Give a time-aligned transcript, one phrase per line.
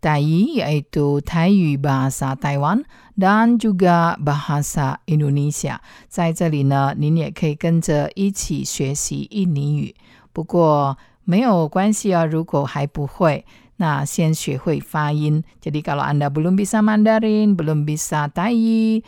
[0.00, 2.82] Tai yaitu Taiyu bahasa Taiwan
[3.14, 5.78] dan juga bahasa Indonesia.
[6.08, 9.94] 在这里呢，您也可以跟着一起学习印尼语。
[10.32, 13.44] 不过没有关系啊，如果还不会。
[13.78, 15.42] Nah, 先学会发音.
[15.60, 19.02] Jadi kalau Anda belum bisa Mandarin, belum bisa Tai,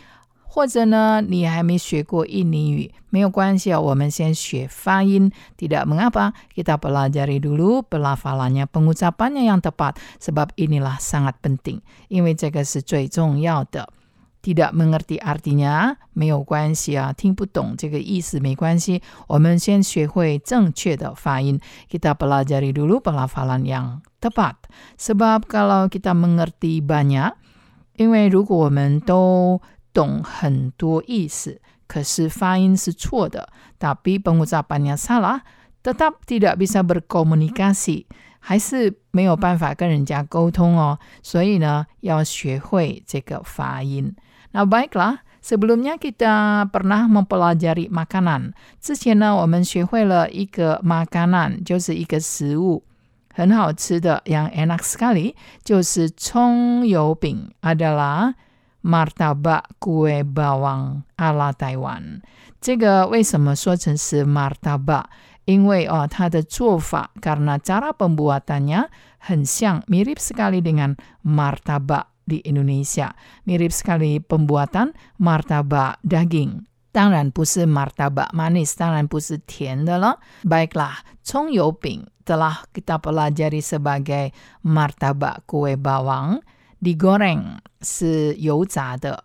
[0.49, 3.81] 或者呢，你还没学过印尼语，没有关系哦。
[3.81, 6.31] 我们先学发音，tidak mengapa.
[6.55, 9.99] Kita pelajari dulu pelafalannya, pengucapannya yang tepat.
[10.23, 13.89] Sebab inilah sangat penting，因为这个是最重要的。
[14.45, 19.01] tidak mengerti artinya 没有关系啊，听不懂这个意思没关系。
[19.25, 21.59] 我们先学会正确的发音。
[21.89, 24.69] Kita pelajari dulu pelafalan yang tepat.
[25.01, 27.33] Sebab kalau kita mengerti banyak，
[27.97, 29.59] 因为如果我们都
[29.93, 35.41] 懂很多意思，可是发音是错的，tapi pengucapannya salah,
[35.83, 38.05] tetap tidak bisa berkomunikasi。
[38.47, 44.15] 还是没有办法跟人家沟通哦，所以呢，要学会这个发音。
[44.53, 48.53] Nah baiklah, sebelumnya kita pernah mempelajari makanan.
[48.79, 52.83] 之前呢，我们学会了一个 makanan，就是一个食物，
[53.33, 58.35] 很好吃的，yang enak sekali，就是葱油饼，adalah
[58.83, 62.21] martabak kue bawang ala Taiwan。
[62.61, 65.05] 这个为什么说成是 martabak？
[65.45, 68.89] 因为哦，它的做法 karena cara pembuatannya
[69.19, 73.13] 很像 mirip sekali dengan martabak di Indonesia.
[73.45, 76.65] Mirip sekali pembuatan martabak daging.
[76.91, 80.17] 当然不是 martabak manis, 当然不是甜的了。
[80.43, 84.33] Baiklah, 葱油饼 telah kita pelajari sebagai
[84.63, 86.41] martabak kue bawang,
[86.81, 89.23] digoreng 是油炸的。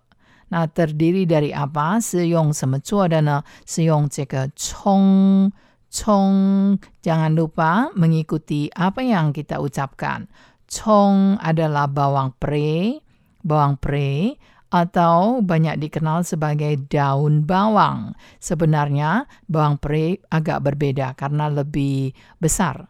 [0.48, 2.00] 那 terdiri dari apa?
[2.00, 3.44] 是用什么做的呢？
[3.66, 5.52] 是用这个葱。
[5.90, 10.30] 葱, jangan lupa mengikuti apa yang kita ucapkan.
[10.70, 13.02] Cong adalah bawang pre,
[13.42, 14.38] bawang pre,
[14.70, 18.14] atau banyak dikenal sebagai daun bawang.
[18.38, 22.86] Sebenarnya bawang pre agak berbeda karena lebih besar.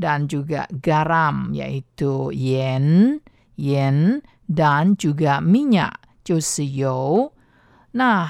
[0.00, 3.20] Dan juga garam yaitu yen,
[3.55, 7.31] yen, dan juga minyak, Josio.
[7.95, 8.29] Nah,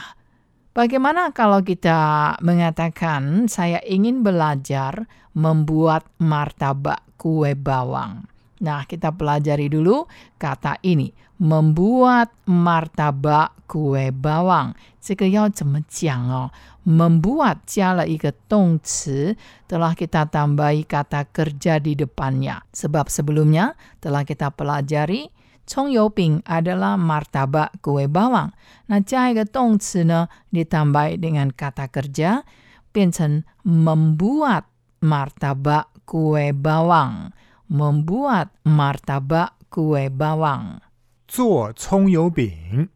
[0.72, 8.35] bagaimana kalau kita mengatakan saya ingin belajar membuat martabak kue bawang?
[8.65, 10.05] Nah, kita pelajari dulu
[10.37, 11.09] kata ini.
[11.41, 14.77] Membuat martabak kue bawang.
[15.01, 16.53] 这个要怎么讲哦？
[16.85, 22.61] membuat 加了一个动词，telah kita tambahi kata kerja di depannya.
[22.77, 23.73] Sebab sebelumnya
[24.05, 25.33] telah kita pelajari
[25.65, 28.53] 葱油饼 adalah martabak kue bawang.
[28.93, 32.45] Nah, 加一个动词呢，ditambah dengan kata kerja
[32.93, 34.69] 变成 membuat
[35.01, 37.33] martabak kue bawang
[37.71, 40.81] membuat martabak kue bawang.
[41.29, 42.89] 做葱油饼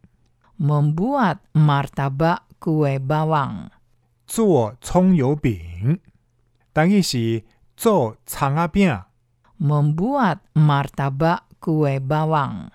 [0.59, 3.71] membuat martabak kue bawang.
[4.27, 6.01] 做葱油饼，
[6.73, 7.45] 等于是
[7.77, 9.03] 做葱仔饼。
[9.61, 12.71] membuat martabak kue bawang.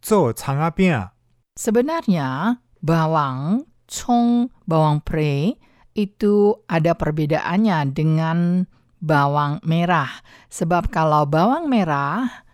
[0.00, 1.10] 做葱仔饼
[1.58, 5.58] Sebenarnya bawang, cong, bawang pre
[5.94, 8.66] itu ada perbedaannya dengan
[8.99, 10.23] bawang merah.
[10.51, 12.45] Sebab kalau bawang merah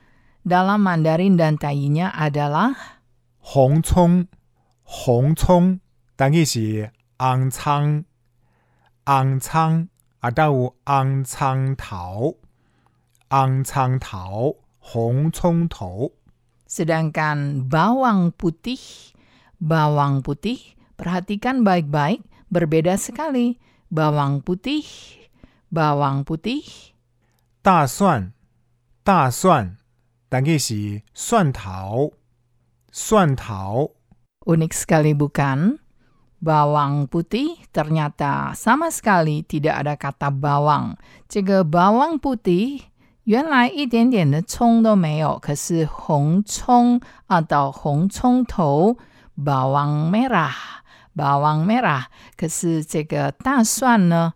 [0.46, 3.02] dalam Mandarin dan Tainya adalah
[3.42, 4.30] hongcong.
[4.86, 5.82] Hongcong
[6.14, 6.86] tangi si
[7.18, 8.06] angcang.
[9.06, 9.90] Angcang
[10.22, 12.38] atau angcang tau.
[13.30, 13.98] Tao.
[14.00, 14.42] tau,
[14.80, 16.14] hongcong tau.
[16.66, 18.80] Sedangkan bawang putih,
[19.62, 20.62] bawang putih,
[20.98, 23.62] perhatikan baik-baik, berbeda sekali.
[23.90, 24.82] Bawang putih
[25.75, 26.65] bawang putih,
[27.63, 28.33] 大蒜，
[29.05, 29.77] 大蒜，
[30.29, 32.13] 等于是蒜头，
[32.91, 33.95] 蒜头。
[34.47, 35.79] unik sekali bukan?
[36.41, 40.97] Bawang putih ternyata sama sekali tidak ada kata bawang.
[41.29, 42.89] 这个 bawang putih
[43.25, 46.99] 原来一点点的葱都没有，可是红葱
[47.29, 48.97] atau 红葱头
[49.37, 50.81] bawang merah
[51.15, 52.05] bawang merah，
[52.39, 54.33] 可是这个大蒜呢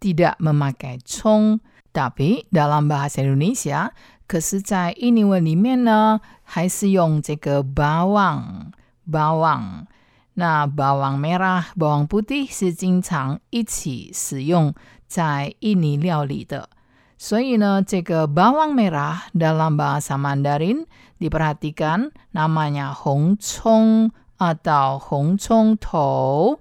[0.00, 1.60] tidak memakai 葱，
[1.92, 3.90] tapi dalam bahasa Indonesia，
[4.26, 8.72] 可是在印尼文里面呢，还是用这个 bawang
[9.10, 9.86] bawang。
[10.34, 14.72] 那bawang merah、bawang putih 是经常一起使用
[15.06, 16.70] 在印尼料理的。
[17.18, 20.86] 所以呢，这个 bawang merah dalam bahasa Mandarin
[21.18, 26.56] diperhatikan namanya hong cong atau hong cong tou.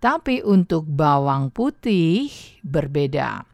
[0.00, 2.28] Tapi untuk bawang putih
[2.60, 3.46] berbeda.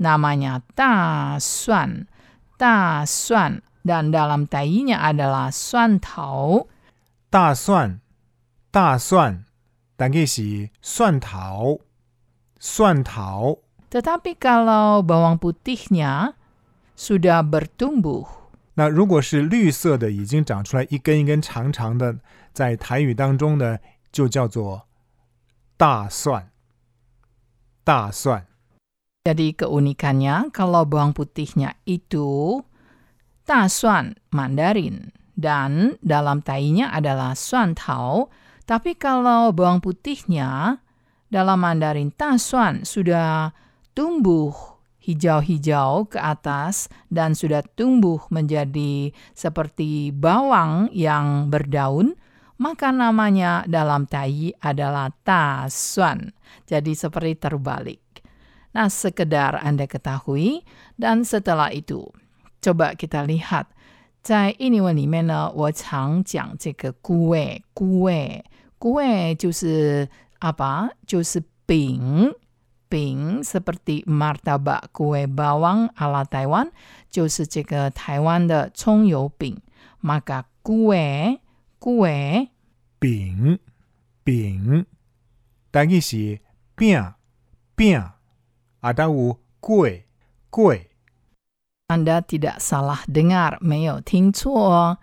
[0.00, 2.08] Namanya ta suan.
[2.56, 3.60] Ta suan.
[3.78, 6.68] Dan dalam tainya adalah suan tau.
[7.30, 8.00] 大蒜，
[8.70, 9.44] 大蒜，
[9.96, 11.80] 但个是蒜头，
[12.58, 13.60] 蒜头。
[13.90, 16.32] Tetapi kalau bawang putihnya
[16.96, 18.26] sudah bertumbuh,
[18.74, 22.16] 那如果是绿色的，已经长出来一根一根长长的，
[22.52, 23.78] 在台语当中呢，
[24.12, 24.86] 就叫做
[25.76, 26.50] 大蒜。
[27.88, 28.44] 大蒜，
[29.24, 32.60] jadi keunikannya kalau bawang putihnya itu
[33.48, 38.28] tasuan Mandarin dan dalam tainya adalah suan tau.
[38.68, 40.84] Tapi kalau bawang putihnya
[41.32, 43.56] dalam Mandarin tasuan sudah
[43.96, 44.52] tumbuh
[45.00, 52.20] hijau-hijau ke atas dan sudah tumbuh menjadi seperti bawang yang berdaun,
[52.58, 56.34] maka namanya dalam Tai adalah tasuan.
[56.66, 58.02] Jadi seperti terbalik.
[58.74, 60.66] Nah, sekedar Anda ketahui
[60.98, 62.10] dan setelah itu
[62.60, 63.70] coba kita lihat
[64.20, 68.44] 在印尼文里面呢，我常讲这个菇味，菇味，
[68.78, 70.08] 菇味就是
[70.40, 70.90] apa？
[71.06, 72.34] 就是饼，
[72.88, 76.70] 饼 seperti martabak kue bawang ala Taiwan，
[77.08, 79.56] 就是这个台湾的葱油饼。
[80.02, 81.38] maka kue
[81.82, 82.48] kue
[82.98, 83.58] 饼
[84.24, 84.86] 饼，
[85.70, 86.40] 但个是
[86.74, 87.14] 饼
[87.74, 88.16] 饼，啊，
[88.80, 90.02] 还有粿
[90.50, 90.86] 粿。
[91.88, 94.98] Anda tidak salah dengar, 没有听错。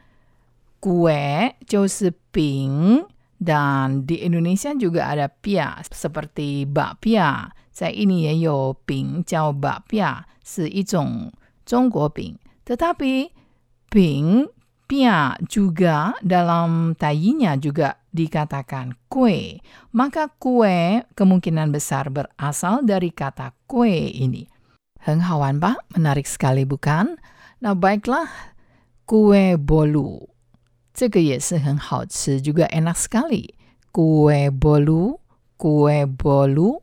[0.79, 3.05] Kue 就是饼
[3.39, 7.49] dan di Indonesia juga ada pia seperti bakpia.
[7.73, 11.33] Saya ini 也有饼叫 bakpia 是一种
[11.65, 12.37] 中国饼。
[12.65, 13.31] Tetapi
[13.89, 14.47] 饼
[14.89, 19.59] pia juga dalam tainya juga dikatakan kue.
[19.91, 24.47] Maka kue kemungkinan besar berasal dari kata kue ini.
[25.01, 25.77] 很好玩吧？
[25.93, 27.17] menarik sekali bukan?
[27.61, 28.25] Nah baiklah,
[29.05, 30.29] kue bolu.
[30.93, 33.53] 这个也是很好吃，juga enak sekali.
[33.91, 35.19] Kue bolu,
[35.57, 36.81] kue bolu.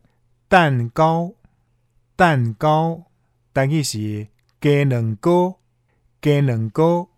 [0.48, 1.32] 蛋糕
[2.14, 3.06] 蛋糕，
[3.52, 4.28] 但个是
[4.60, 5.56] 鸡卵糕
[6.20, 7.08] 鸡卵糕。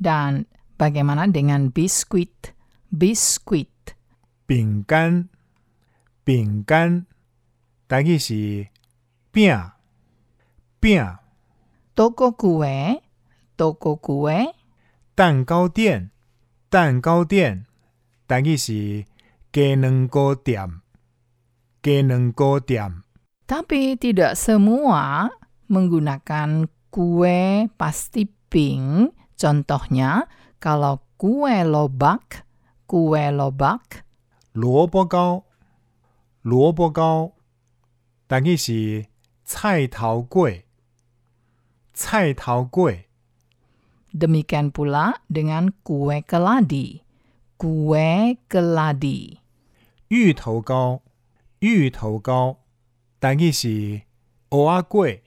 [0.00, 0.48] Dan
[0.80, 2.56] bagaimana dengan biskuit?
[2.88, 3.68] Biskuit.
[4.48, 5.28] 饼干
[6.24, 7.06] 饼干，
[7.86, 8.66] 但个是
[9.30, 9.54] 饼
[10.80, 11.04] 饼。
[11.94, 12.98] Toko kue,
[13.56, 14.54] toko kue.
[15.14, 16.10] 蛋糕店
[16.70, 17.66] 蛋糕店，
[18.26, 19.04] 但个是
[19.52, 20.80] 鸡卵糕店
[21.82, 23.02] 鸡卵糕店。
[23.46, 25.28] Tapi tidak semua
[25.68, 29.12] menggunakan kue pasti pink.
[29.36, 30.28] Contohnya,
[30.60, 32.44] kalau kue lobak,
[32.86, 34.04] kue lobak
[34.52, 35.44] 萝卜糕，
[36.42, 37.32] 萝卜糕，
[38.26, 39.06] 但个是
[39.44, 40.64] 菜头粿，
[41.94, 43.04] 菜头粿。
[44.12, 47.02] Demikian pula dengan kue keladi.
[47.56, 49.38] Kue keladi.
[50.08, 51.02] 芋头糕，
[51.60, 52.58] 芋头糕，
[53.20, 54.02] 但个是
[54.50, 55.20] 蚵仔粿，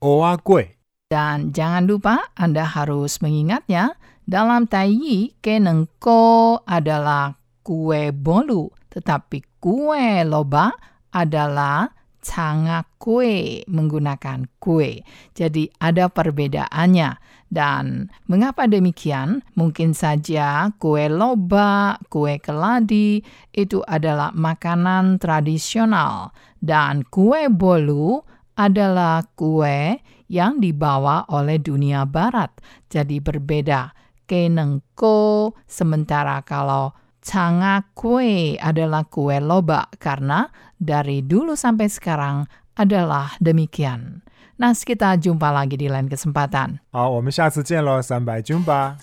[0.00, 0.73] 蚵仔粿。
[1.05, 3.93] Dan jangan lupa Anda harus mengingatnya,
[4.25, 10.73] dalam Taiyi, kenengko adalah kue bolu, tetapi kue loba
[11.13, 11.93] adalah
[12.25, 15.05] canga kue menggunakan kue.
[15.37, 17.37] Jadi ada perbedaannya.
[17.45, 19.45] Dan mengapa demikian?
[19.53, 23.21] Mungkin saja kue loba, kue keladi
[23.53, 26.33] itu adalah makanan tradisional
[26.65, 28.25] dan kue bolu
[28.58, 32.52] adalah kue yang dibawa oleh dunia barat.
[32.92, 33.96] Jadi berbeda.
[34.28, 40.46] Kenengko sementara kalau canga kue adalah kue loba karena
[40.78, 42.46] dari dulu sampai sekarang
[42.78, 44.22] adalah demikian.
[44.60, 46.84] Nah, kita jumpa lagi di lain kesempatan.
[46.92, 48.98] 好，我们下次见喽，三百军吧。